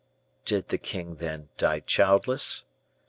[0.45, 2.65] "Did the king, then, die childless?"